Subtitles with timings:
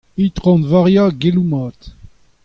[0.17, 1.11] I.V.
[1.19, 1.79] Geloù Mat.